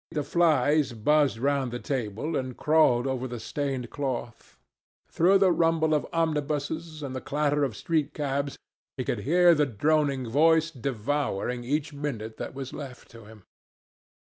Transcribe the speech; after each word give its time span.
The 0.09 0.23
flies 0.23 0.93
buzzed 0.93 1.37
round 1.37 1.71
the 1.71 1.77
table 1.77 2.35
and 2.35 2.57
crawled 2.57 3.05
over 3.05 3.27
the 3.27 3.39
stained 3.39 3.91
cloth. 3.91 4.57
Through 5.11 5.37
the 5.37 5.51
rumble 5.51 5.93
of 5.93 6.07
omnibuses, 6.11 7.03
and 7.03 7.15
the 7.15 7.21
clatter 7.21 7.63
of 7.63 7.75
street 7.77 8.11
cabs, 8.15 8.57
he 8.97 9.03
could 9.03 9.19
hear 9.19 9.53
the 9.53 9.67
droning 9.67 10.27
voice 10.27 10.71
devouring 10.71 11.63
each 11.63 11.93
minute 11.93 12.37
that 12.37 12.55
was 12.55 12.73
left 12.73 13.11
to 13.11 13.25
him. 13.25 13.43